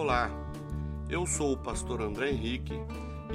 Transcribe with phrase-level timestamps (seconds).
[0.00, 0.30] Olá,
[1.10, 2.72] eu sou o pastor André Henrique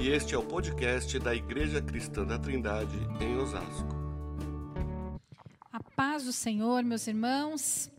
[0.00, 3.94] e este é o podcast da Igreja Cristã da Trindade em Osasco.
[5.70, 7.92] A paz do Senhor, meus irmãos,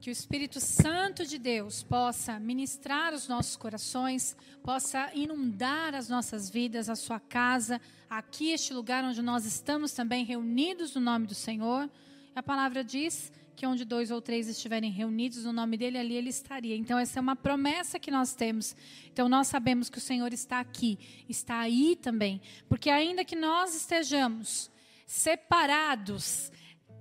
[0.00, 6.48] que o Espírito Santo de Deus possa ministrar os nossos corações, possa inundar as nossas
[6.48, 11.34] vidas, a sua casa, aqui, este lugar onde nós estamos também reunidos no nome do
[11.34, 11.90] Senhor.
[12.32, 16.28] A palavra diz que onde dois ou três estiverem reunidos no nome dele, ali ele
[16.28, 16.76] estaria.
[16.76, 18.76] Então, essa é uma promessa que nós temos.
[19.10, 22.40] Então, nós sabemos que o Senhor está aqui, está aí também.
[22.68, 24.70] Porque, ainda que nós estejamos
[25.06, 26.52] separados,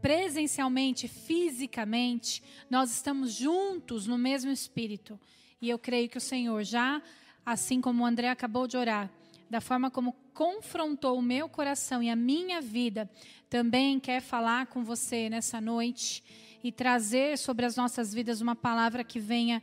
[0.02, 5.20] presencialmente, fisicamente, nós estamos juntos no mesmo espírito.
[5.62, 7.02] E eu creio que o Senhor já,
[7.46, 9.12] assim como o André acabou de orar,
[9.50, 13.10] da forma como confrontou o meu coração e a minha vida,
[13.50, 16.24] também quer falar com você nessa noite
[16.66, 19.62] e trazer sobre as nossas vidas uma palavra que venha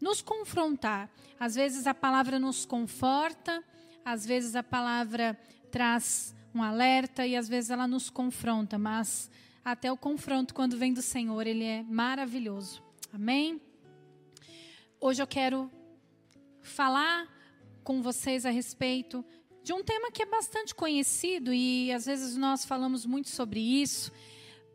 [0.00, 1.10] nos confrontar.
[1.38, 3.62] Às vezes a palavra nos conforta,
[4.02, 5.38] às vezes a palavra
[5.70, 9.30] traz um alerta e às vezes ela nos confronta, mas
[9.62, 12.82] até o confronto quando vem do Senhor, ele é maravilhoso.
[13.12, 13.60] Amém?
[14.98, 15.70] Hoje eu quero
[16.62, 17.28] falar
[17.84, 19.22] com vocês a respeito
[19.62, 24.10] de um tema que é bastante conhecido e às vezes nós falamos muito sobre isso.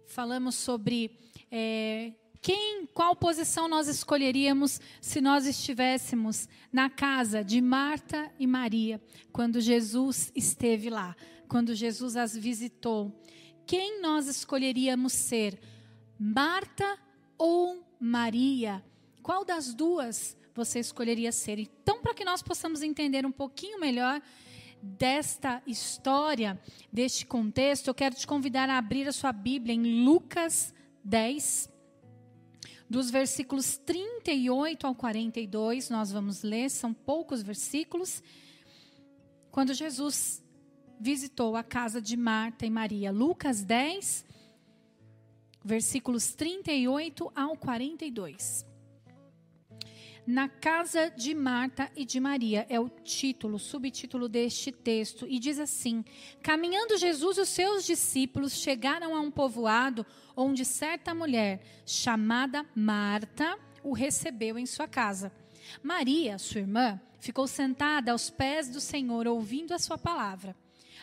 [0.06, 1.18] Falamos sobre
[1.56, 9.00] é, quem, qual posição nós escolheríamos se nós estivéssemos na casa de Marta e Maria,
[9.32, 11.16] quando Jesus esteve lá,
[11.48, 13.14] quando Jesus as visitou?
[13.68, 15.60] Quem nós escolheríamos ser?
[16.18, 16.98] Marta
[17.38, 18.84] ou Maria?
[19.22, 21.60] Qual das duas você escolheria ser?
[21.60, 24.20] Então, para que nós possamos entender um pouquinho melhor
[24.82, 26.60] desta história,
[26.92, 31.70] deste contexto, eu quero te convidar a abrir a sua Bíblia em Lucas 10,
[32.90, 38.22] dos versículos 38 ao 42, nós vamos ler, são poucos versículos.
[39.52, 40.44] Quando Jesus
[41.00, 44.26] visitou a casa de Marta e Maria, Lucas 10,
[45.64, 48.73] versículos 38 ao 42.
[50.26, 55.60] Na casa de Marta e de Maria é o título, subtítulo deste texto, e diz
[55.60, 56.04] assim:
[56.42, 63.60] Caminhando Jesus e os seus discípulos chegaram a um povoado onde certa mulher, chamada Marta,
[63.84, 65.30] o recebeu em sua casa.
[65.82, 70.56] Maria, sua irmã, ficou sentada aos pés do Senhor, ouvindo a sua palavra.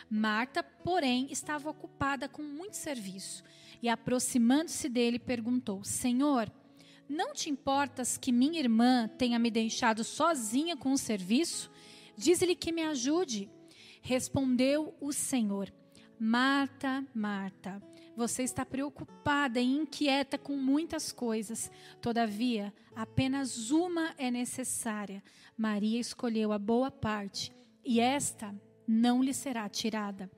[0.09, 3.43] Marta, porém, estava ocupada com muito serviço
[3.83, 6.51] e, aproximando-se dele, perguntou: Senhor,
[7.11, 11.69] não te importas que minha irmã tenha me deixado sozinha com o serviço?
[12.15, 13.49] Diz-lhe que me ajude.
[14.01, 15.71] Respondeu o Senhor:
[16.17, 17.83] Marta, Marta,
[18.15, 21.69] você está preocupada e inquieta com muitas coisas.
[22.01, 25.21] Todavia, apenas uma é necessária.
[25.57, 27.51] Maria escolheu a boa parte,
[27.83, 28.55] e esta
[28.87, 30.31] não lhe será tirada.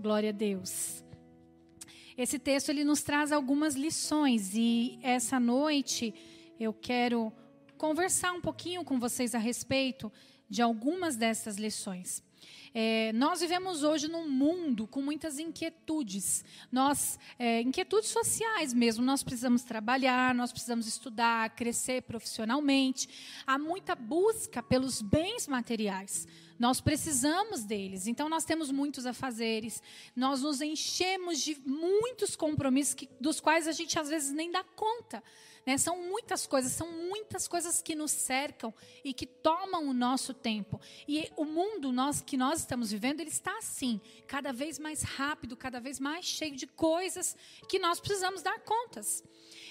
[0.00, 1.05] Glória a Deus.
[2.16, 6.14] Esse texto ele nos traz algumas lições e essa noite
[6.58, 7.30] eu quero
[7.76, 10.10] conversar um pouquinho com vocês a respeito
[10.48, 12.24] de algumas dessas lições.
[12.72, 19.04] É, nós vivemos hoje num mundo com muitas inquietudes, nós é, inquietudes sociais mesmo.
[19.04, 23.08] Nós precisamos trabalhar, nós precisamos estudar, crescer profissionalmente.
[23.46, 26.26] Há muita busca pelos bens materiais.
[26.58, 29.82] Nós precisamos deles, então nós temos muitos afazeres,
[30.14, 34.64] nós nos enchemos de muitos compromissos que, dos quais a gente às vezes nem dá
[34.64, 35.22] conta.
[35.66, 35.76] Né?
[35.76, 38.72] São muitas coisas, são muitas coisas que nos cercam
[39.04, 40.80] e que tomam o nosso tempo.
[41.08, 45.56] E o mundo nós, que nós estamos vivendo, ele está assim, cada vez mais rápido,
[45.56, 47.36] cada vez mais cheio de coisas
[47.68, 49.24] que nós precisamos dar contas.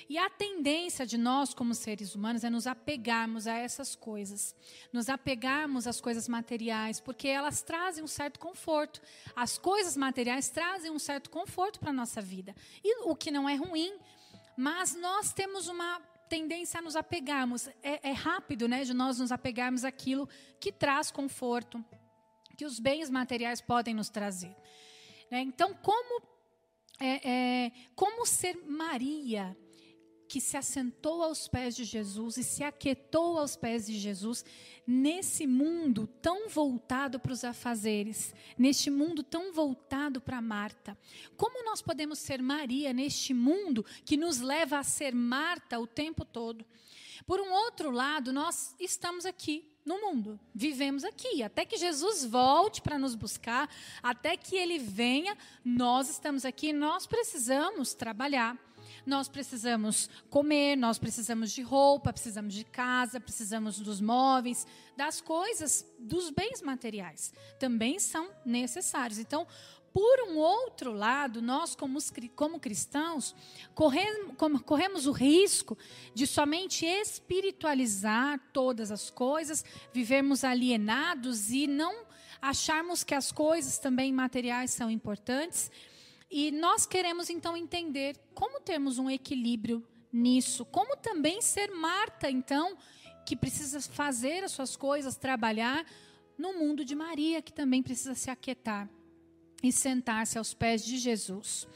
[0.10, 4.56] E a tendência de nós, como seres humanos, é nos apegarmos a essas coisas,
[4.92, 9.02] nos apegarmos às coisas materiais, porque elas trazem um certo conforto.
[9.36, 12.56] As coisas materiais trazem um certo conforto para a nossa vida.
[12.84, 13.98] E o que não é ruim,
[14.58, 16.00] mas nós temos uma
[16.30, 17.68] tendência a nos apegarmos.
[17.82, 20.28] É, é rápido, né, de nós nos apegarmos àquilo
[20.60, 21.84] que traz conforto,
[22.58, 24.56] que os bens materiais podem nos trazer.
[25.30, 25.42] Né?
[25.42, 26.22] Então, como
[27.00, 29.58] é, é, como ser Maria
[30.28, 34.44] que se assentou aos pés de Jesus e se aquietou aos pés de Jesus
[34.86, 40.98] nesse mundo tão voltado para os afazeres, neste mundo tão voltado para Marta.
[41.38, 46.26] Como nós podemos ser Maria neste mundo que nos leva a ser Marta o tempo
[46.26, 46.66] todo?
[47.26, 52.82] Por um outro lado, nós estamos aqui no mundo, vivemos aqui, até que Jesus volte
[52.82, 53.70] para nos buscar,
[54.02, 58.58] até que ele venha, nós estamos aqui, nós precisamos trabalhar.
[59.06, 64.66] Nós precisamos comer, nós precisamos de roupa, precisamos de casa, precisamos dos móveis,
[64.98, 67.34] das coisas, dos bens materiais.
[67.60, 69.20] Também são necessários.
[69.20, 69.48] Então,
[69.96, 72.00] por um outro lado, nós, como,
[72.36, 73.34] como cristãos,
[73.74, 75.78] corremos, corremos o risco
[76.14, 79.64] de somente espiritualizar todas as coisas,
[79.94, 82.06] vivermos alienados e não
[82.42, 85.72] acharmos que as coisas também materiais são importantes.
[86.30, 92.78] E nós queremos então entender como termos um equilíbrio nisso, como também ser Marta, então,
[93.26, 95.86] que precisa fazer as suas coisas, trabalhar
[96.38, 98.90] no mundo de Maria, que também precisa se aquietar
[99.62, 101.68] e sentar-se aos pés de Jesus.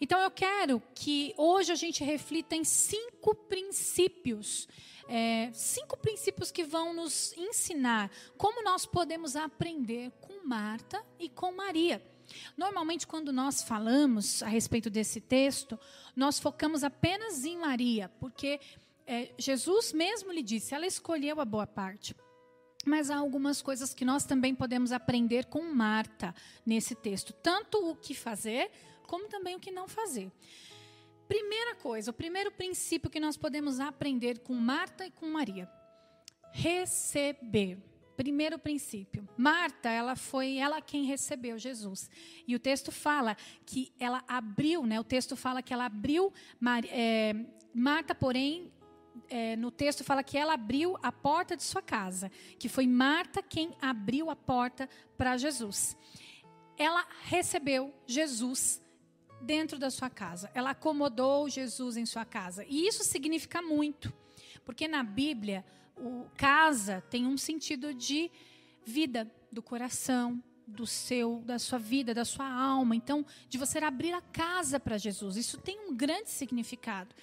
[0.00, 4.68] Então eu quero que hoje a gente reflita em cinco princípios.
[5.08, 11.52] É, cinco princípios que vão nos ensinar como nós podemos aprender com Marta e com
[11.52, 12.02] Maria.
[12.56, 15.78] Normalmente, quando nós falamos a respeito desse texto,
[16.14, 18.60] nós focamos apenas em Maria, porque
[19.06, 22.14] é, Jesus mesmo lhe disse, ela escolheu a boa parte.
[22.86, 26.34] Mas há algumas coisas que nós também podemos aprender com Marta
[26.66, 28.70] nesse texto, tanto o que fazer,
[29.06, 30.30] como também o que não fazer.
[31.26, 35.70] Primeira coisa, o primeiro princípio que nós podemos aprender com Marta e com Maria:
[36.52, 37.78] receber.
[38.16, 39.23] Primeiro princípio.
[39.36, 42.10] Marta, ela foi ela quem recebeu Jesus.
[42.46, 43.36] E o texto fala
[43.66, 44.98] que ela abriu, né?
[45.00, 46.32] O texto fala que ela abriu.
[46.90, 47.34] É,
[47.74, 48.72] Marta, porém,
[49.28, 53.42] é, no texto fala que ela abriu a porta de sua casa, que foi Marta
[53.42, 55.96] quem abriu a porta para Jesus.
[56.76, 58.82] Ela recebeu Jesus
[59.40, 60.50] dentro da sua casa.
[60.54, 62.64] Ela acomodou Jesus em sua casa.
[62.68, 64.12] E isso significa muito,
[64.64, 65.64] porque na Bíblia,
[65.96, 68.30] o casa tem um sentido de
[68.84, 72.96] vida do coração, do seu, da sua vida, da sua alma.
[72.96, 75.36] Então, de você abrir a casa para Jesus.
[75.36, 77.14] Isso tem um grande significado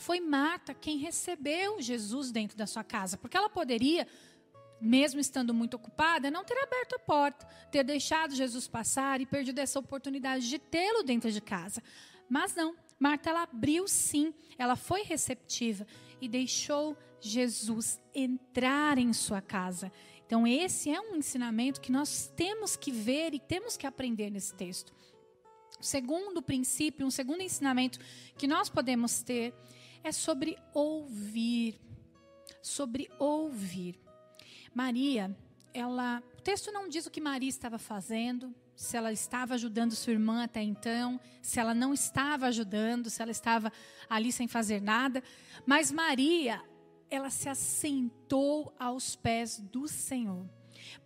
[0.00, 4.08] foi Marta quem recebeu Jesus dentro da sua casa, porque ela poderia,
[4.80, 9.58] mesmo estando muito ocupada, não ter aberto a porta, ter deixado Jesus passar e perdido
[9.58, 11.82] essa oportunidade de tê-lo dentro de casa.
[12.28, 15.86] Mas não, Marta ela abriu sim, ela foi receptiva
[16.18, 19.92] e deixou Jesus entrar em sua casa.
[20.30, 24.54] Então, esse é um ensinamento que nós temos que ver e temos que aprender nesse
[24.54, 24.94] texto.
[25.80, 27.98] O segundo princípio, um segundo ensinamento
[28.38, 29.52] que nós podemos ter
[30.04, 31.80] é sobre ouvir.
[32.62, 33.98] Sobre ouvir.
[34.72, 35.36] Maria,
[35.74, 36.22] ela.
[36.38, 40.44] O texto não diz o que Maria estava fazendo, se ela estava ajudando sua irmã
[40.44, 43.72] até então, se ela não estava ajudando, se ela estava
[44.08, 45.24] ali sem fazer nada.
[45.66, 46.62] Mas Maria,
[47.10, 50.48] ela se assentou aos pés do Senhor.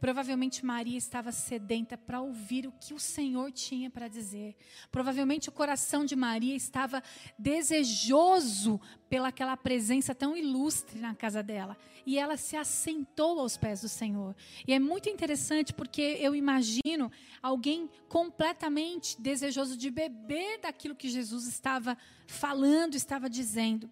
[0.01, 4.57] Provavelmente Maria estava sedenta para ouvir o que o Senhor tinha para dizer.
[4.91, 7.03] Provavelmente o coração de Maria estava
[7.39, 11.77] desejoso pelaquela presença tão ilustre na casa dela.
[12.07, 14.37] E ela se assentou aos pés do Senhor.
[14.67, 17.11] E é muito interessante porque eu imagino
[17.43, 21.97] alguém completamente desejoso de beber daquilo que Jesus estava
[22.27, 23.91] falando, estava dizendo.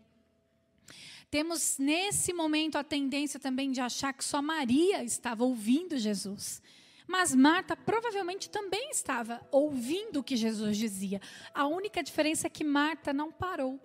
[1.32, 6.60] Temos nesse momento a tendência também de achar que só Maria estava ouvindo Jesus.
[7.08, 11.22] Mas Marta provavelmente também estava ouvindo o que Jesus dizia.
[11.54, 13.80] A única diferença é que Marta não parou.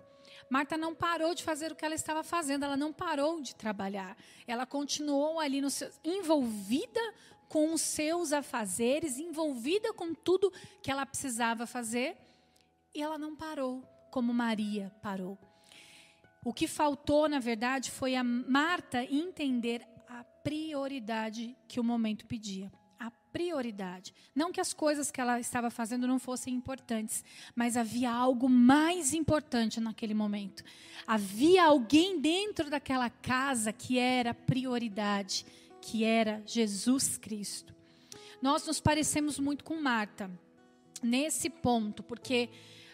[0.50, 4.14] Marta não parou de fazer o que ela estava fazendo, ela não parou de trabalhar.
[4.46, 7.00] Ela continuou ali no seu, envolvida
[7.48, 12.14] com os seus afazeres, envolvida com tudo que ela precisava fazer,
[12.94, 15.47] e ela não parou como Maria parou.
[16.48, 22.72] O que faltou, na verdade, foi a Marta entender a prioridade que o momento pedia.
[22.98, 24.14] A prioridade.
[24.34, 27.22] Não que as coisas que ela estava fazendo não fossem importantes,
[27.54, 30.64] mas havia algo mais importante naquele momento.
[31.06, 35.44] Havia alguém dentro daquela casa que era prioridade,
[35.82, 37.74] que era Jesus Cristo.
[38.40, 40.30] Nós nos parecemos muito com Marta
[41.02, 42.48] nesse ponto, porque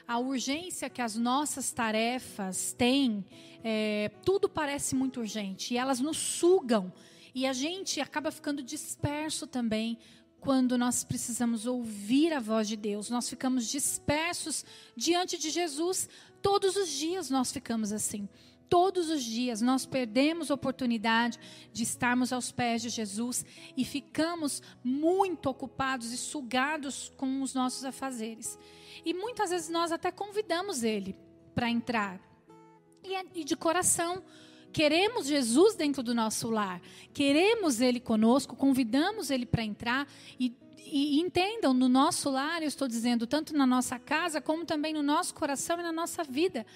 [0.07, 3.25] a urgência que as nossas tarefas têm,
[3.63, 6.93] é, tudo parece muito urgente e elas nos sugam.
[7.35, 9.99] E a gente acaba ficando disperso também
[10.41, 13.09] quando nós precisamos ouvir a voz de Deus.
[13.09, 16.09] Nós ficamos dispersos diante de Jesus.
[16.43, 18.29] Todos os dias nós ficamos assim.
[18.69, 21.39] Todos os dias nós perdemos oportunidade
[21.73, 23.45] de estarmos aos pés de Jesus
[23.77, 28.59] e ficamos muito ocupados e sugados com os nossos afazeres.
[29.05, 31.17] E muitas vezes nós até convidamos ele
[31.55, 32.21] para entrar.
[33.03, 34.23] É, e de coração,
[34.73, 36.81] queremos Jesus dentro do nosso lar,
[37.13, 40.09] queremos Ele conosco, convidamos Ele para entrar
[40.41, 40.53] e,
[40.87, 45.03] e entendam, no nosso lar, eu estou dizendo, tanto na nossa casa, como também no
[45.03, 46.67] nosso coração e na nossa vida.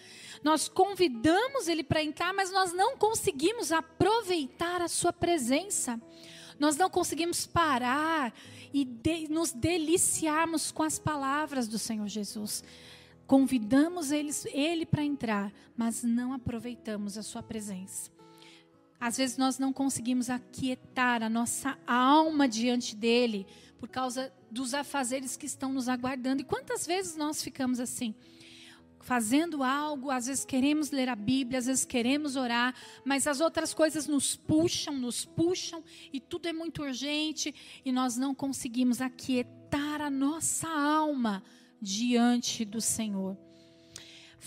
[0.43, 6.01] Nós convidamos Ele para entrar, mas nós não conseguimos aproveitar a Sua presença.
[6.59, 8.35] Nós não conseguimos parar
[8.73, 12.65] e de, nos deliciarmos com as palavras do Senhor Jesus.
[13.27, 18.11] Convidamos eles, Ele para entrar, mas não aproveitamos a Sua presença.
[19.01, 23.47] Às vezes nós não conseguimos aquietar a nossa alma diante dele
[23.79, 26.43] por causa dos afazeres que estão nos aguardando.
[26.43, 28.15] E quantas vezes nós ficamos assim?
[29.01, 33.73] Fazendo algo, às vezes queremos ler a Bíblia, às vezes queremos orar, mas as outras
[33.73, 35.83] coisas nos puxam, nos puxam,
[36.13, 37.55] e tudo é muito urgente,
[37.85, 41.43] e nós não conseguimos aquietar a nossa alma
[41.81, 43.48] diante do Senhor.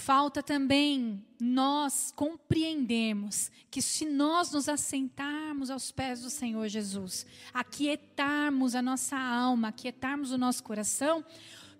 [0.01, 8.73] Falta também nós compreendermos que se nós nos assentarmos aos pés do Senhor Jesus, aquietarmos
[8.73, 11.23] a nossa alma, aquietarmos o nosso coração,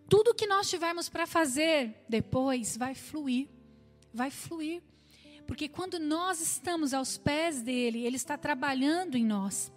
[0.07, 3.47] tudo que nós tivermos para fazer depois vai fluir,
[4.13, 4.83] vai fluir.
[5.47, 9.71] Porque quando nós estamos aos pés dele, ele está trabalhando em nós.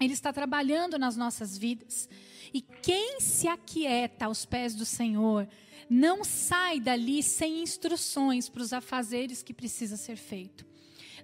[0.00, 2.08] Ele está trabalhando nas nossas vidas.
[2.52, 5.48] E quem se aquieta aos pés do Senhor,
[5.88, 10.66] não sai dali sem instruções para os afazeres que precisa ser feito.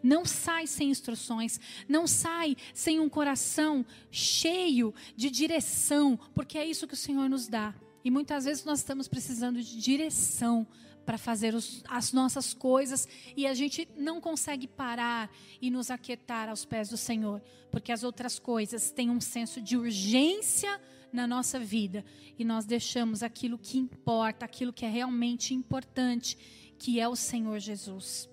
[0.03, 6.87] Não sai sem instruções, não sai sem um coração cheio de direção, porque é isso
[6.87, 7.75] que o Senhor nos dá.
[8.05, 10.67] E muitas vezes nós estamos precisando de direção
[11.05, 13.07] para fazer os, as nossas coisas
[13.37, 15.31] e a gente não consegue parar
[15.61, 19.77] e nos aquietar aos pés do Senhor, porque as outras coisas têm um senso de
[19.77, 20.81] urgência
[21.13, 22.05] na nossa vida
[22.39, 26.37] e nós deixamos aquilo que importa, aquilo que é realmente importante,
[26.79, 28.29] que é o Senhor Jesus.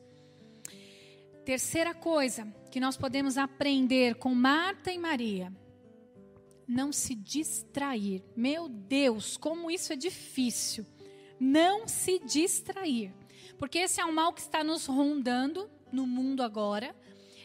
[1.45, 5.51] Terceira coisa que nós podemos aprender com Marta e Maria:
[6.67, 8.23] não se distrair.
[8.35, 10.85] Meu Deus, como isso é difícil.
[11.41, 13.12] Não se distrair.
[13.57, 16.95] Porque esse é um mal que está nos rondando no mundo agora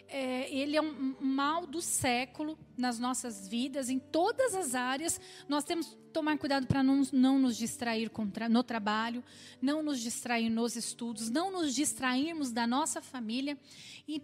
[0.08, 5.20] é, ele é um, mal do século nas nossas vidas, em todas as áreas.
[5.48, 8.10] Nós temos que tomar cuidado para não, não nos distrair
[8.48, 9.22] no trabalho,
[9.60, 13.58] não nos distrair nos estudos, não nos distrairmos da nossa família
[14.06, 14.22] e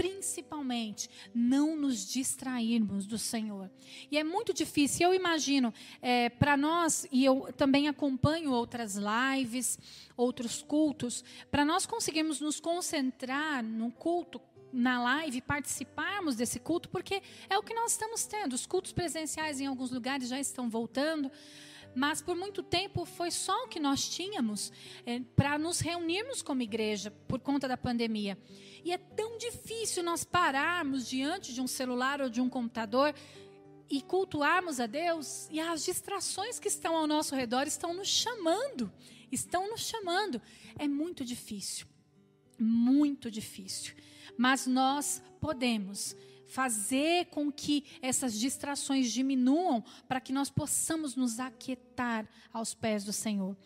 [0.00, 3.70] principalmente não nos distrairmos do Senhor.
[4.10, 5.08] E é muito difícil.
[5.08, 9.78] Eu imagino é, para nós e eu também acompanho outras lives,
[10.16, 14.40] outros cultos, para nós conseguirmos nos concentrar no culto
[14.72, 18.54] na live participarmos desse culto, porque é o que nós estamos tendo.
[18.54, 21.30] Os cultos presenciais em alguns lugares já estão voltando,
[21.94, 24.72] mas por muito tempo foi só o que nós tínhamos
[25.04, 28.38] é, para nos reunirmos como igreja por conta da pandemia.
[28.84, 33.14] E é tão difícil nós pararmos diante de um celular ou de um computador
[33.88, 38.90] e cultuarmos a Deus, e as distrações que estão ao nosso redor estão nos chamando,
[39.32, 40.40] estão nos chamando.
[40.78, 41.86] É muito difícil,
[42.56, 43.96] muito difícil
[44.40, 46.16] mas nós podemos
[46.50, 53.12] fazer com que essas distrações diminuam para que nós possamos nos aquietar aos pés do
[53.12, 53.56] Senhor.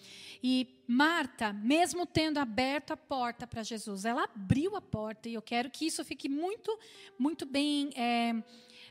[0.43, 5.41] E Marta, mesmo tendo aberto a porta para Jesus, ela abriu a porta e eu
[5.41, 6.79] quero que isso fique muito,
[7.19, 8.35] muito bem é,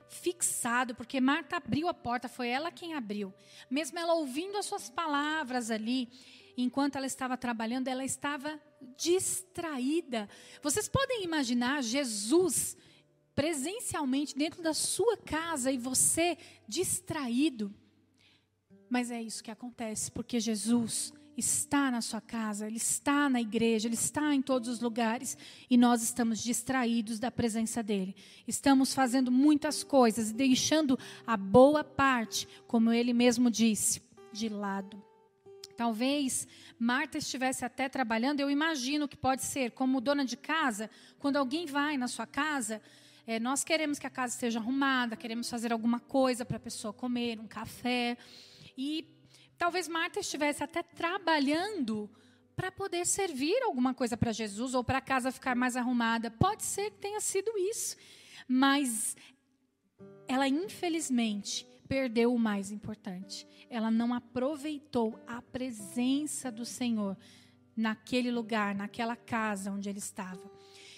[0.09, 3.31] fixado, porque Marta abriu a porta, foi ela quem abriu.
[3.69, 6.09] Mesmo ela ouvindo as suas palavras ali,
[6.57, 8.59] enquanto ela estava trabalhando, ela estava
[8.97, 10.27] distraída.
[10.63, 12.75] Vocês podem imaginar Jesus
[13.35, 16.37] presencialmente dentro da sua casa e você
[16.67, 17.73] distraído?
[18.89, 23.87] Mas é isso que acontece, porque Jesus está na sua casa, Ele está na igreja,
[23.87, 25.37] Ele está em todos os lugares
[25.69, 28.15] e nós estamos distraídos da presença dEle.
[28.47, 35.01] Estamos fazendo muitas coisas e deixando a boa parte, como Ele mesmo disse, de lado.
[35.75, 36.47] Talvez
[36.77, 41.65] Marta estivesse até trabalhando, eu imagino que pode ser como dona de casa, quando alguém
[41.65, 42.81] vai na sua casa,
[43.25, 46.94] é, nós queremos que a casa esteja arrumada, queremos fazer alguma coisa para a pessoa
[46.94, 48.18] comer, um café.
[48.77, 49.08] E
[49.58, 52.10] talvez Marta estivesse até trabalhando
[52.56, 56.30] para poder servir alguma coisa para Jesus ou para a casa ficar mais arrumada.
[56.30, 57.96] Pode ser que tenha sido isso,
[58.48, 59.15] mas
[60.27, 63.48] ela infelizmente perdeu o mais importante.
[63.70, 67.18] Ela não aproveitou a presença do Senhor
[67.75, 70.51] naquele lugar, naquela casa onde ele estava.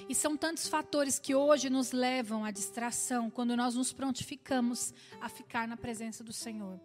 [0.07, 5.27] E são tantos fatores que hoje nos levam à distração quando nós nos prontificamos a
[5.27, 6.79] ficar na presença do Senhor.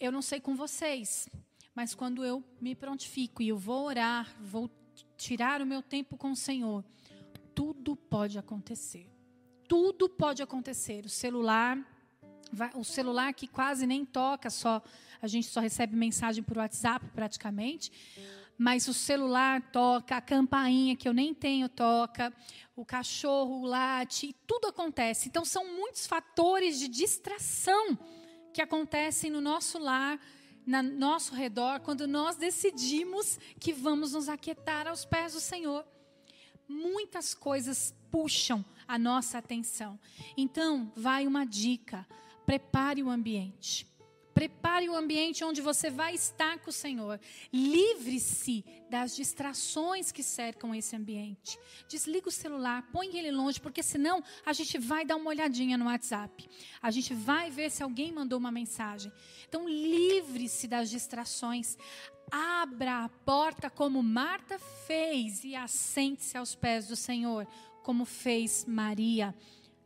[0.00, 1.28] Eu não sei com vocês,
[1.74, 4.68] mas quando eu me prontifico e eu vou orar, vou
[5.16, 6.84] tirar o meu tempo com o Senhor,
[7.54, 9.08] tudo pode acontecer.
[9.68, 11.04] Tudo pode acontecer.
[11.04, 11.78] O celular
[12.74, 14.82] o celular que quase nem toca, só
[15.20, 17.90] a gente só recebe mensagem por WhatsApp praticamente.
[18.56, 22.32] Mas o celular toca, a campainha que eu nem tenho toca,
[22.76, 25.28] o cachorro late, tudo acontece.
[25.28, 27.98] Então são muitos fatores de distração
[28.52, 30.20] que acontecem no nosso lar,
[30.64, 35.84] no nosso redor, quando nós decidimos que vamos nos aquietar aos pés do Senhor.
[36.68, 39.98] Muitas coisas puxam a nossa atenção.
[40.36, 42.06] Então, vai uma dica:
[42.46, 43.86] prepare o ambiente.
[44.34, 47.20] Prepare o ambiente onde você vai estar com o Senhor.
[47.52, 51.56] Livre-se das distrações que cercam esse ambiente.
[51.88, 55.86] Desliga o celular, põe ele longe, porque senão a gente vai dar uma olhadinha no
[55.86, 56.48] WhatsApp.
[56.82, 59.12] A gente vai ver se alguém mandou uma mensagem.
[59.48, 61.78] Então, livre-se das distrações.
[62.30, 67.46] Abra a porta como Marta fez e assente-se aos pés do Senhor,
[67.84, 69.34] como fez Maria.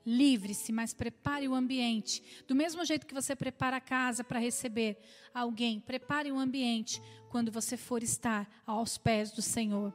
[0.09, 2.23] Livre-se, mas prepare o ambiente.
[2.47, 4.97] Do mesmo jeito que você prepara a casa para receber
[5.35, 9.93] alguém, prepare o ambiente quando você for estar aos pés do Senhor.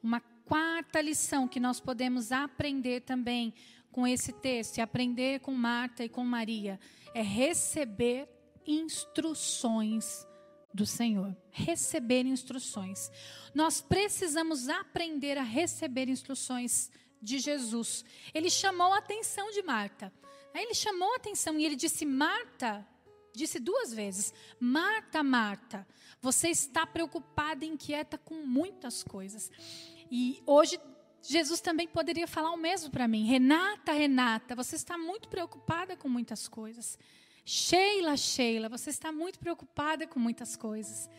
[0.00, 3.52] Uma quarta lição que nós podemos aprender também
[3.90, 6.78] com esse texto e aprender com Marta e com Maria
[7.12, 8.28] é receber
[8.64, 10.24] instruções
[10.72, 11.36] do Senhor.
[11.50, 13.10] Receber instruções.
[13.52, 16.92] Nós precisamos aprender a receber instruções
[17.24, 18.04] de Jesus.
[18.32, 20.12] Ele chamou a atenção de Marta.
[20.54, 22.86] Ele chamou a atenção e ele disse: Marta,
[23.34, 25.86] disse duas vezes: Marta, Marta,
[26.20, 29.50] você está preocupada e inquieta com muitas coisas.
[30.10, 30.78] E hoje
[31.22, 36.08] Jesus também poderia falar o mesmo para mim: Renata, Renata, você está muito preocupada com
[36.08, 36.98] muitas coisas.
[37.44, 41.10] Sheila, Sheila, você está muito preocupada com muitas coisas.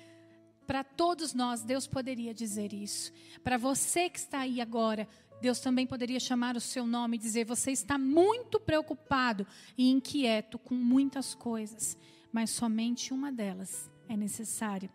[0.65, 3.13] Para todos nós, Deus poderia dizer isso.
[3.43, 5.07] Para você que está aí agora,
[5.42, 9.46] Deus também poderia chamar o seu nome e dizer: Você está muito preocupado
[9.77, 11.98] e inquieto com muitas coisas,
[12.32, 14.89] mas somente uma delas é necessária.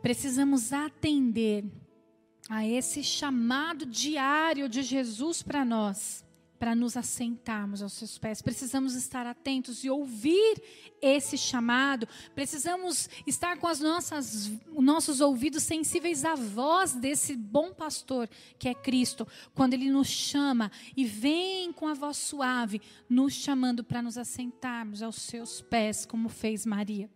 [0.00, 1.64] Precisamos atender
[2.48, 6.24] a esse chamado diário de Jesus para nós
[6.60, 8.42] para nos assentarmos aos seus pés.
[8.42, 10.62] Precisamos estar atentos e ouvir
[11.00, 12.06] esse chamado.
[12.34, 18.74] Precisamos estar com as nossas, nossos ouvidos sensíveis à voz desse bom pastor que é
[18.74, 24.18] Cristo, quando ele nos chama e vem com a voz suave, nos chamando para nos
[24.18, 27.08] assentarmos aos seus pés, como fez Maria.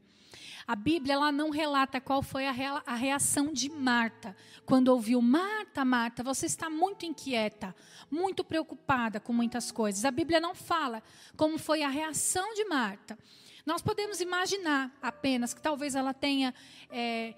[0.67, 6.23] A Bíblia ela não relata qual foi a reação de Marta quando ouviu: Marta, Marta,
[6.23, 7.75] você está muito inquieta,
[8.11, 10.05] muito preocupada com muitas coisas.
[10.05, 11.03] A Bíblia não fala
[11.37, 13.19] como foi a reação de Marta.
[13.67, 16.55] Nós podemos imaginar apenas que talvez ela tenha
[16.91, 17.35] é,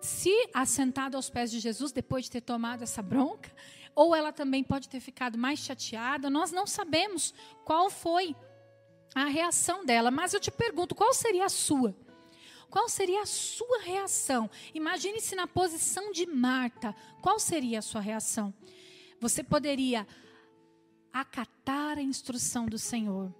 [0.00, 3.50] se assentado aos pés de Jesus depois de ter tomado essa bronca,
[3.94, 6.30] ou ela também pode ter ficado mais chateada.
[6.30, 8.36] Nós não sabemos qual foi
[9.14, 11.94] a reação dela, mas eu te pergunto: qual seria a sua?
[12.70, 14.50] Qual seria a sua reação?
[14.74, 16.94] Imagine-se na posição de Marta.
[17.22, 18.52] Qual seria a sua reação?
[19.20, 20.06] Você poderia
[21.12, 23.34] acatar a instrução do Senhor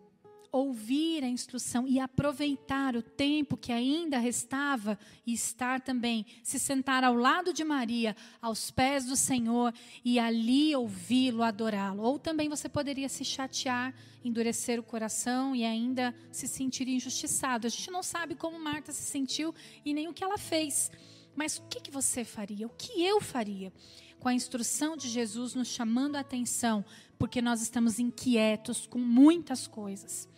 [0.50, 7.04] ouvir a instrução e aproveitar o tempo que ainda restava e estar também, se sentar
[7.04, 9.72] ao lado de Maria, aos pés do Senhor
[10.04, 12.02] e ali ouvi-lo, adorá-lo.
[12.02, 17.66] Ou também você poderia se chatear, endurecer o coração e ainda se sentir injustiçado.
[17.66, 20.90] A gente não sabe como Marta se sentiu e nem o que ela fez.
[21.38, 22.66] Mas o que, você faria?
[22.66, 23.72] O que eu faria?
[24.18, 26.84] Com a instrução de Jesus nos chamando a atenção,
[27.16, 30.28] porque nós estamos inquietos com muitas coisas.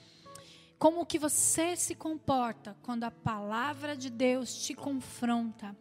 [0.81, 5.77] Como que você se comporta quando a palavra de Deus te confronta?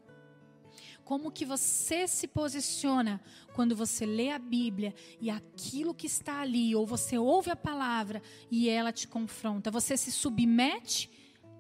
[1.06, 3.22] Como que você se posiciona
[3.56, 8.22] quando você lê a Bíblia e aquilo que está ali, ou você ouve a palavra
[8.52, 9.72] e ela te confronta?
[9.72, 11.10] Você se submete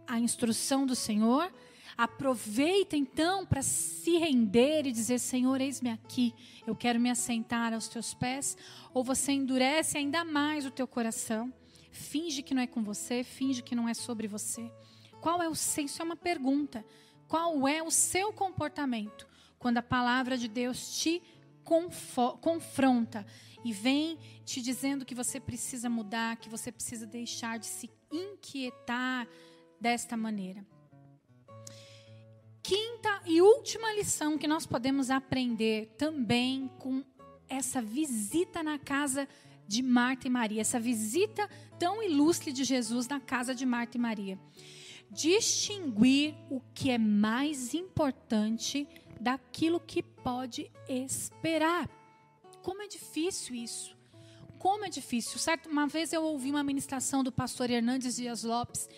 [0.06, 1.50] à instrução do Senhor?
[1.98, 6.36] Aproveita então para se render e dizer: Senhor, eis-me aqui,
[6.68, 8.58] eu quero me assentar aos teus pés.
[8.94, 11.54] Ou você endurece ainda mais o teu coração
[11.92, 14.72] finge que não é com você, finge que não é sobre você.
[15.22, 15.86] Qual é o seu?
[15.86, 16.86] Isso é uma pergunta.
[17.28, 21.22] Qual é o seu comportamento quando a palavra de Deus te
[22.42, 23.26] confronta
[23.64, 29.28] e vem te dizendo que você precisa mudar, que você precisa deixar de se inquietar
[29.80, 30.66] desta maneira?
[32.64, 37.04] Quinta e última lição que nós podemos aprender também com
[37.48, 39.28] essa visita na casa
[39.70, 44.00] de Marta e Maria, essa visita tão ilustre de Jesus na casa de Marta e
[44.00, 44.40] Maria.
[45.12, 48.88] Distinguir o que é mais importante
[49.22, 51.88] daquilo que pode esperar.
[52.64, 53.96] Como é difícil isso.
[54.58, 55.38] como é difícil.
[55.40, 55.70] Certo?
[55.70, 58.90] Uma vez eu ouvi uma ministração do pastor Hernandes Dias Lopes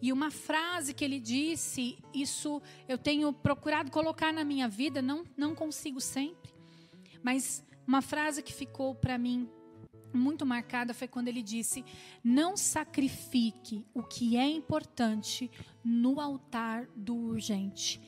[0.00, 5.24] e uma frase que ele disse, isso eu tenho procurado colocar na minha vida, não,
[5.36, 6.50] não consigo sempre,
[7.22, 9.48] mas uma frase que ficou para mim
[10.12, 11.84] muito marcada foi quando ele disse:
[12.22, 15.50] Não sacrifique o que é importante
[15.84, 18.00] no altar do urgente.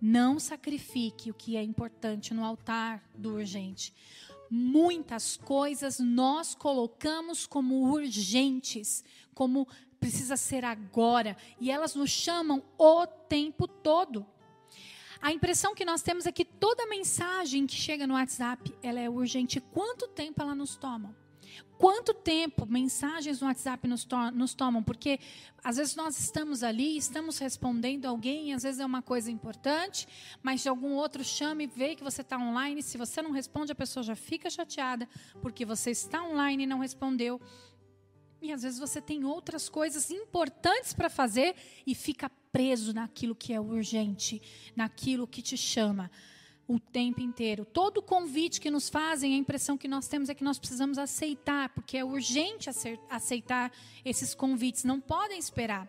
[0.00, 3.94] Não sacrifique o que é importante no altar do urgente.
[4.50, 9.66] Muitas coisas nós colocamos como urgentes, como
[9.98, 14.24] precisa ser agora, e elas nos chamam o tempo todo.
[15.20, 19.08] A impressão que nós temos é que toda mensagem que chega no WhatsApp, ela é
[19.08, 19.60] urgente.
[19.60, 21.16] Quanto tempo ela nos toma?
[21.78, 24.82] Quanto tempo mensagens no WhatsApp nos, to nos tomam?
[24.82, 25.20] Porque
[25.62, 30.08] às vezes nós estamos ali, estamos respondendo alguém, às vezes é uma coisa importante,
[30.42, 32.82] mas de algum outro chama e vê que você está online.
[32.82, 35.06] Se você não responde, a pessoa já fica chateada
[35.42, 37.40] porque você está online e não respondeu.
[38.40, 41.54] E às vezes você tem outras coisas importantes para fazer
[41.86, 44.40] e fica preso naquilo que é urgente,
[44.74, 46.10] naquilo que te chama
[46.68, 47.64] o tempo inteiro.
[47.64, 51.68] Todo convite que nos fazem, a impressão que nós temos é que nós precisamos aceitar,
[51.70, 52.68] porque é urgente
[53.08, 53.72] aceitar
[54.04, 55.88] esses convites, não podem esperar.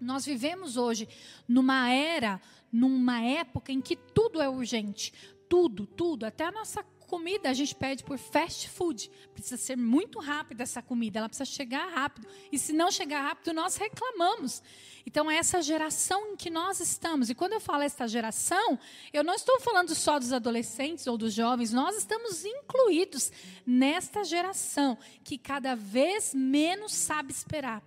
[0.00, 1.08] Nós vivemos hoje
[1.46, 2.40] numa era,
[2.72, 5.12] numa época em que tudo é urgente.
[5.48, 9.10] Tudo, tudo, até a nossa comida a gente pede por fast food.
[9.32, 12.28] Precisa ser muito rápida essa comida, ela precisa chegar rápido.
[12.52, 14.62] E se não chegar rápido, nós reclamamos.
[15.06, 17.30] Então, é essa geração em que nós estamos.
[17.30, 18.78] E quando eu falo essa geração,
[19.10, 23.32] eu não estou falando só dos adolescentes ou dos jovens, nós estamos incluídos
[23.66, 27.82] nesta geração que cada vez menos sabe esperar.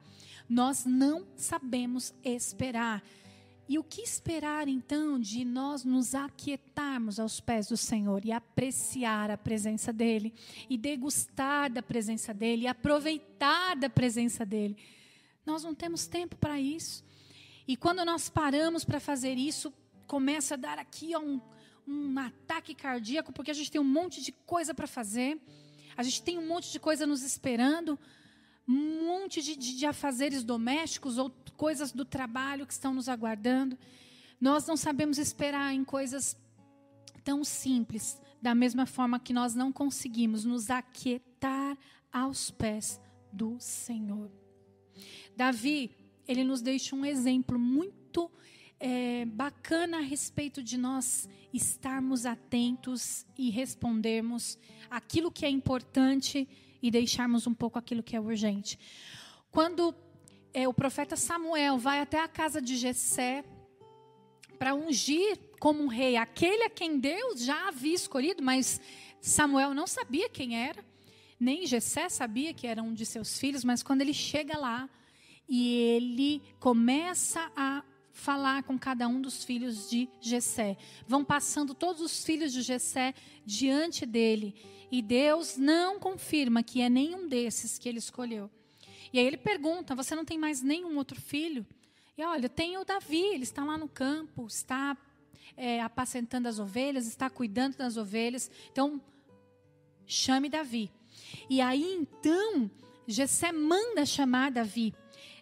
[0.50, 3.04] Nós não sabemos esperar.
[3.72, 9.32] E o que esperar então de nós nos aquietarmos aos pés do Senhor e apreciar
[9.32, 10.34] a presença dEle,
[10.70, 14.76] e degustar da presença dEle, e aproveitar da presença dEle?
[15.46, 17.02] Nós não temos tempo para isso.
[17.66, 19.74] E quando nós paramos para fazer isso,
[20.06, 21.40] começa a dar aqui ó, um,
[21.88, 25.40] um ataque cardíaco, porque a gente tem um monte de coisa para fazer,
[25.96, 27.98] a gente tem um monte de coisa nos esperando,
[28.68, 33.78] um monte de, de, de afazeres domésticos ou coisas do trabalho que estão nos aguardando.
[34.40, 36.36] Nós não sabemos esperar em coisas
[37.24, 41.78] tão simples, da mesma forma que nós não conseguimos nos aquietar
[42.12, 43.00] aos pés
[43.32, 44.32] do Senhor.
[45.36, 45.92] Davi,
[46.28, 48.32] ele nos deixa um exemplo muito
[48.80, 54.58] é, bacana a respeito de nós estarmos atentos e respondermos
[54.90, 56.48] aquilo que é importante
[56.82, 58.78] e deixarmos um pouco aquilo que é urgente.
[59.52, 59.94] Quando
[60.54, 63.44] é, o profeta Samuel vai até a casa de Jessé
[64.58, 68.80] para ungir como um rei aquele a quem Deus já havia escolhido, mas
[69.20, 70.84] Samuel não sabia quem era,
[71.40, 74.90] nem Jessé sabia que era um de seus filhos, mas quando ele chega lá
[75.48, 80.78] e ele começa a falar com cada um dos filhos de Jessé.
[81.08, 83.14] Vão passando todos os filhos de Jessé
[83.46, 84.56] diante dele,
[84.92, 88.52] e Deus não confirma que é nenhum desses que ele escolheu.
[89.14, 91.66] E aí ele pergunta: Você não tem mais nenhum outro filho?
[92.18, 94.98] E olha, tem o Davi, ele está lá no campo, está
[95.56, 98.52] é, apacentando as ovelhas, está cuidando das ovelhas.
[98.72, 99.02] Então,
[100.06, 100.92] chame Davi.
[101.50, 102.70] E aí então,
[103.08, 104.94] Jessé manda chamar Davi.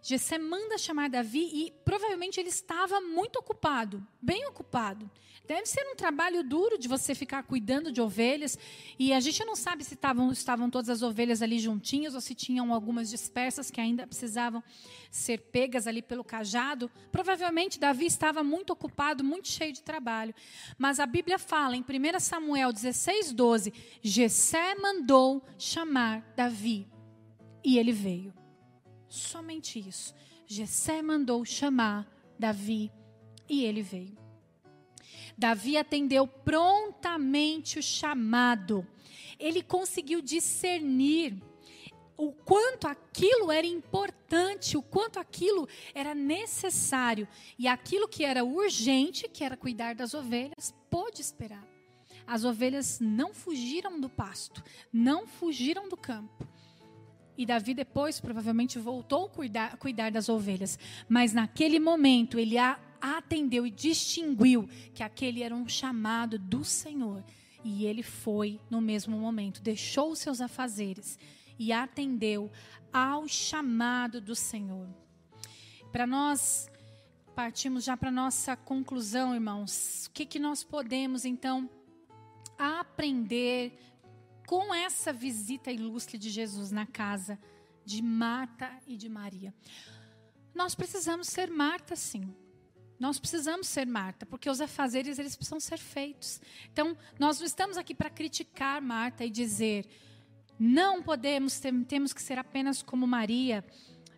[0.02, 5.10] Jessé manda chamar Davi e provavelmente ele estava muito ocupado, bem ocupado.
[5.50, 8.56] Deve ser um trabalho duro de você ficar cuidando de ovelhas.
[9.00, 12.72] E a gente não sabe se estavam, todas as ovelhas ali juntinhas ou se tinham
[12.72, 14.64] algumas dispersas que ainda precisavam
[15.10, 16.90] ser pegas ali pelo cajado.
[17.12, 20.36] Provavelmente Davi estava muito ocupado, muito cheio de trabalho.
[20.78, 26.88] Mas a Bíblia fala em 1 Samuel 16, 12: Jessé mandou chamar Davi
[27.66, 28.32] e ele veio.
[29.10, 30.14] Somente isso.
[30.46, 32.92] Jessé mandou chamar Davi
[33.50, 34.18] e ele veio.
[35.38, 38.86] Davi atendeu prontamente o chamado.
[39.40, 41.42] Ele conseguiu discernir
[42.18, 47.28] o quanto aquilo era importante, o quanto aquilo era necessário.
[47.58, 51.66] E aquilo que era urgente, que era cuidar das ovelhas, pôde esperar.
[52.28, 56.46] As ovelhas não fugiram do pasto, não fugiram do campo.
[57.40, 60.78] E Davi depois provavelmente voltou a cuidar, cuidar das ovelhas.
[61.08, 67.24] Mas naquele momento ele a atendeu e distinguiu que aquele era um chamado do Senhor.
[67.64, 71.18] E ele foi no mesmo momento, deixou os seus afazeres
[71.58, 72.52] e atendeu
[72.92, 74.90] ao chamado do Senhor.
[75.94, 76.70] Para nós
[77.34, 80.08] partimos já para nossa conclusão, irmãos.
[80.08, 81.70] O que, que nós podemos então
[82.58, 83.80] aprender
[84.50, 87.38] com essa visita ilustre de Jesus na casa
[87.86, 89.54] de Marta e de Maria.
[90.56, 92.34] Nós precisamos ser Marta, sim.
[93.00, 96.42] Nós precisamos ser Marta, porque os afazeres eles precisam ser feitos.
[96.74, 99.88] Então, nós não estamos aqui para criticar Marta e dizer
[100.58, 103.64] não podemos, temos que ser apenas como Maria.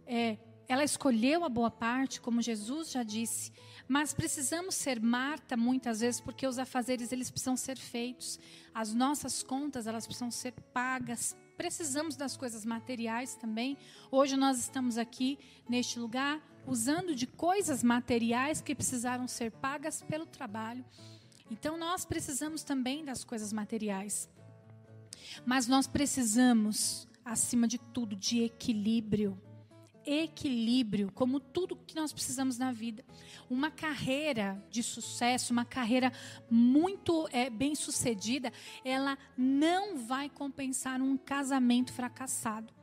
[0.08, 0.38] É,
[0.72, 3.52] ela escolheu a boa parte, como Jesus já disse.
[3.90, 8.40] Mas precisamos ser Marta muitas vezes, porque os afazeres eles precisam ser feitos.
[8.74, 11.36] As nossas contas elas precisam ser pagas.
[11.58, 13.78] Precisamos das coisas materiais também.
[14.10, 20.26] Hoje nós estamos aqui neste lugar usando de coisas materiais que precisaram ser pagas pelo
[20.26, 20.86] trabalho.
[21.50, 24.30] Então nós precisamos também das coisas materiais.
[25.46, 29.51] Mas nós precisamos, acima de tudo, de equilíbrio.
[30.06, 33.04] Equilíbrio, como tudo que nós precisamos na vida.
[33.50, 36.12] Uma carreira de sucesso, uma carreira
[36.50, 38.52] muito é, bem sucedida,
[38.84, 42.74] ela não vai compensar um casamento fracassado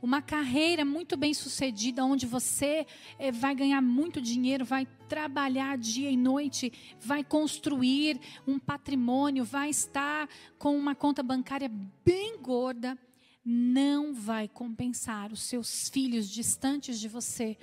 [0.00, 2.86] uma carreira muito bem sucedida, onde você
[3.18, 9.70] é, vai ganhar muito dinheiro, vai trabalhar dia e noite, vai construir um patrimônio, vai
[9.70, 10.28] estar
[10.58, 11.70] com uma conta bancária
[12.04, 12.98] bem gorda,
[13.44, 17.56] não vai compensar os seus filhos distantes de você,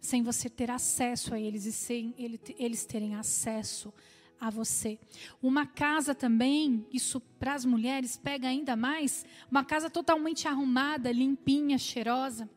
[0.00, 2.14] sem você ter acesso a eles e sem
[2.58, 3.92] eles terem acesso
[4.40, 4.98] a você.
[5.42, 11.76] Uma casa também, isso para as mulheres pega ainda mais, uma casa totalmente arrumada, limpinha,
[11.76, 12.48] cheirosa.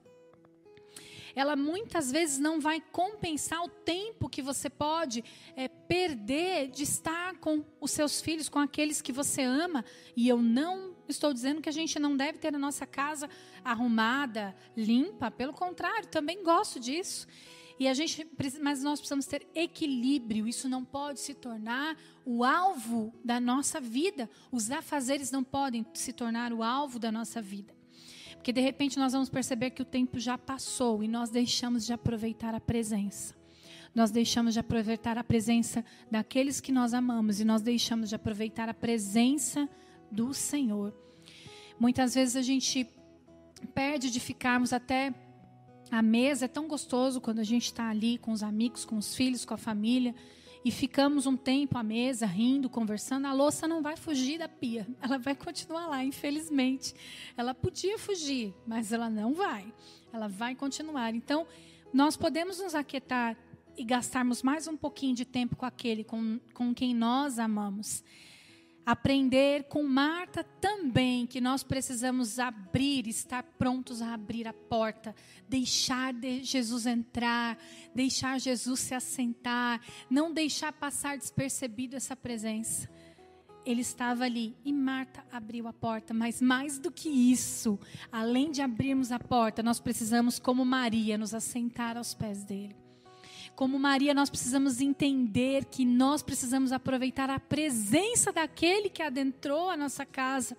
[1.36, 5.24] Ela muitas vezes não vai compensar o tempo que você pode
[5.56, 9.84] é, perder de estar com os seus filhos, com aqueles que você ama.
[10.16, 13.30] E eu não estou dizendo que a gente não deve ter a nossa casa
[13.64, 15.32] arrumada, limpa.
[15.32, 17.28] Pelo contrário, também gosto disso.
[17.80, 18.28] E a gente,
[18.62, 20.48] mas nós precisamos ter equilíbrio.
[20.48, 24.30] Isso não pode se tornar o alvo da nossa vida.
[24.52, 27.74] Os afazeres não podem se tornar o alvo da nossa vida.
[28.36, 31.94] Porque de repente nós vamos perceber que o tempo já passou e nós deixamos de
[31.94, 33.34] aproveitar a presença.
[33.96, 38.68] Nós deixamos de aproveitar a presença daqueles que nós amamos e nós deixamos de aproveitar
[38.68, 39.70] a presença
[40.14, 40.94] do Senhor.
[41.80, 42.88] Muitas vezes a gente
[43.74, 45.14] perde de ficarmos até
[45.92, 49.16] a mesa é tão gostoso quando a gente está ali com os amigos, com os
[49.16, 50.16] filhos, com a família
[50.66, 53.28] e ficamos um tempo à mesa rindo, conversando.
[53.28, 56.96] A louça não vai fugir da pia, ela vai continuar lá, infelizmente.
[57.36, 59.72] Ela podia fugir, mas ela não vai.
[60.12, 61.14] Ela vai continuar.
[61.14, 61.46] Então,
[61.94, 63.38] nós podemos nos aquietar
[63.78, 68.04] e gastarmos mais um pouquinho de tempo com aquele com, com quem nós amamos
[68.86, 75.16] aprender com Marta também que nós precisamos abrir, estar prontos a abrir a porta,
[75.48, 77.58] deixar de Jesus entrar,
[77.96, 82.90] deixar Jesus se assentar, não deixar passar despercebido essa presença.
[83.66, 87.80] Ele estava ali e Marta abriu a porta, mas mais do que isso,
[88.12, 92.83] além de abrirmos a porta, nós precisamos, como Maria, nos assentar aos pés dele.
[93.56, 99.78] Como Maria, nós precisamos entender que nós precisamos aproveitar a presença daquele que adentrou a
[99.78, 100.58] nossa casa.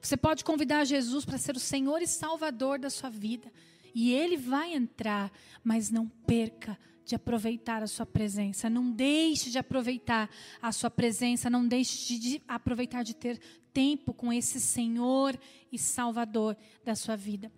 [0.00, 3.52] Você pode convidar Jesus para ser o Senhor e Salvador da sua vida,
[3.92, 5.32] e ele vai entrar,
[5.64, 8.70] mas não perca de aproveitar a sua presença.
[8.70, 10.30] Não deixe de aproveitar
[10.62, 13.40] a sua presença, não deixe de aproveitar de ter
[13.72, 15.36] tempo com esse Senhor
[15.72, 17.50] e Salvador da sua vida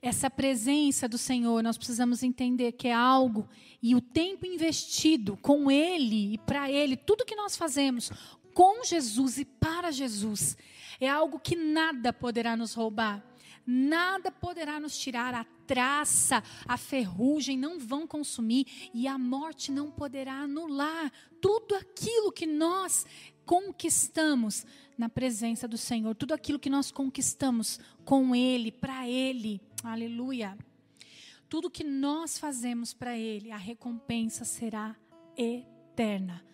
[0.00, 3.48] essa presença do Senhor, nós precisamos entender que é algo
[3.82, 8.10] e o tempo investido com Ele e para Ele, tudo que nós fazemos
[8.54, 10.56] com Jesus e para Jesus,
[11.00, 13.24] é algo que nada poderá nos roubar.
[13.70, 19.90] Nada poderá nos tirar, a traça, a ferrugem não vão consumir e a morte não
[19.90, 23.04] poderá anular tudo aquilo que nós
[23.48, 24.66] conquistamos
[24.98, 29.58] na presença do Senhor, tudo aquilo que nós conquistamos com Ele, para Ele.
[29.82, 30.54] Aleluia.
[31.48, 34.94] Tudo que nós fazemos para Ele, a recompensa será
[35.34, 36.44] eterna.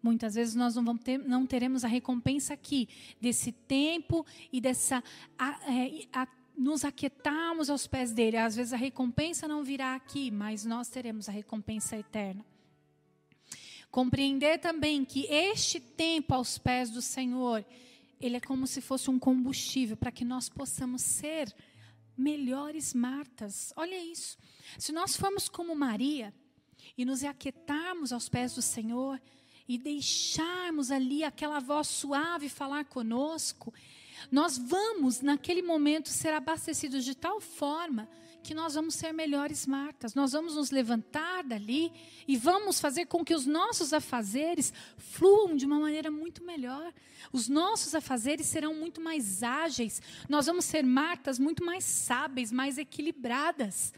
[0.00, 2.88] Muitas vezes nós não, vamos ter, não teremos a recompensa aqui,
[3.20, 5.02] desse tempo e dessa.
[5.36, 8.36] A, é, a, nos aquietarmos aos pés dele.
[8.36, 12.44] Às vezes a recompensa não virá aqui, mas nós teremos a recompensa eterna.
[13.90, 17.64] Compreender também que este tempo aos pés do Senhor,
[18.20, 21.54] ele é como se fosse um combustível para que nós possamos ser
[22.16, 23.72] melhores Martas.
[23.76, 24.36] Olha isso.
[24.78, 26.34] Se nós formos como Maria
[26.96, 29.20] e nos aquietarmos aos pés do Senhor
[29.66, 33.72] e deixarmos ali aquela voz suave falar conosco,
[34.30, 38.08] Nós vamos, naquele momento, ser abastecidos de tal forma
[38.48, 40.14] que nós vamos ser melhores Martas.
[40.14, 41.92] Nós vamos nos levantar dali
[42.26, 46.90] e vamos fazer com que os nossos afazeres fluam de uma maneira muito melhor.
[47.30, 50.00] Os nossos afazeres serão muito mais ágeis.
[50.30, 53.92] Nós vamos ser Martas muito mais sábeis, mais equilibradas.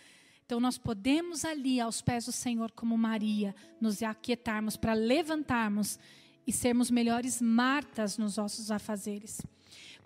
[0.45, 5.97] Então, nós podemos ali, aos pés do Senhor, como Maria, nos aquietarmos para levantarmos
[6.45, 9.41] e sermos melhores Martas nos nossos afazeres.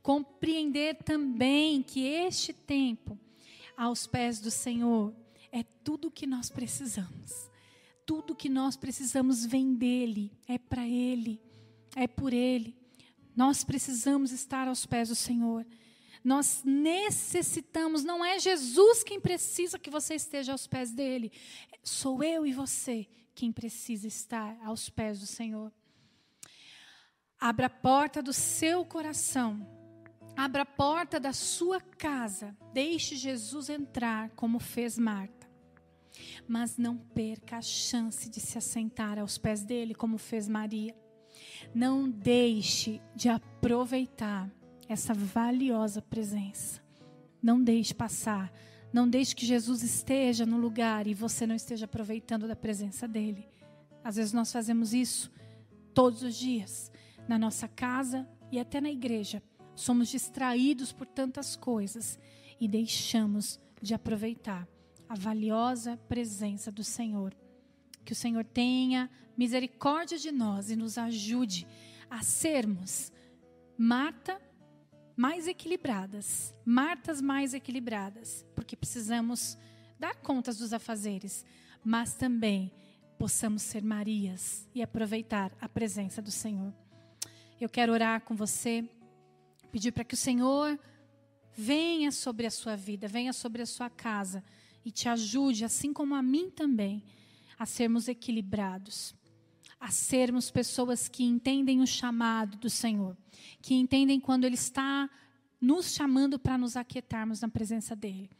[0.02, 3.18] Compreender também que este tempo
[3.76, 5.14] aos pés do Senhor
[5.50, 7.50] é tudo o que nós precisamos.
[8.04, 11.40] Tudo que nós precisamos vem dele, é para ele,
[11.96, 12.76] é por ele.
[13.34, 15.66] Nós precisamos estar aos pés do Senhor.
[16.22, 21.30] Nós necessitamos, não é Jesus quem precisa que você esteja aos pés dele,
[21.82, 25.72] sou eu e você quem precisa estar aos pés do Senhor.
[27.38, 29.73] Abra a porta do seu coração
[30.36, 35.48] Abra a porta da sua casa, deixe Jesus entrar, como fez Marta.
[36.46, 40.94] Mas não perca a chance de se assentar aos pés dele, como fez Maria.
[41.72, 44.50] Não deixe de aproveitar
[44.88, 46.82] essa valiosa presença.
[47.40, 48.52] Não deixe passar.
[48.92, 53.48] Não deixe que Jesus esteja no lugar e você não esteja aproveitando da presença dele.
[54.02, 55.32] Às vezes nós fazemos isso
[55.92, 56.92] todos os dias,
[57.28, 59.42] na nossa casa e até na igreja
[59.74, 62.18] somos distraídos por tantas coisas
[62.60, 64.68] e deixamos de aproveitar
[65.08, 67.34] a valiosa presença do Senhor.
[68.04, 71.66] Que o Senhor tenha misericórdia de nós e nos ajude
[72.08, 73.12] a sermos
[73.76, 74.40] Marta
[75.16, 79.58] mais equilibradas, Martas mais equilibradas, porque precisamos
[79.98, 81.44] dar contas dos afazeres,
[81.84, 82.72] mas também
[83.18, 86.72] possamos ser Marias e aproveitar a presença do Senhor.
[87.60, 88.88] Eu quero orar com você
[89.74, 90.78] pedir para que o Senhor
[91.52, 94.44] venha sobre a sua vida, venha sobre a sua casa
[94.84, 97.02] e te ajude, assim como a mim também,
[97.58, 99.16] a sermos equilibrados,
[99.80, 103.16] a sermos pessoas que entendem o chamado do Senhor,
[103.60, 105.10] que entendem quando Ele está
[105.60, 108.30] nos chamando para nos aquietarmos na presença dEle.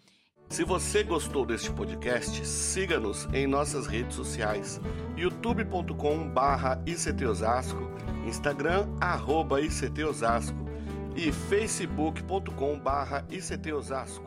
[0.48, 4.80] Se você gostou deste podcast, siga-nos em nossas redes sociais,
[5.16, 7.90] youtube.com/ictosasco,
[8.24, 9.60] Instagram arroba
[11.14, 14.23] e facebook.com/ictosasco.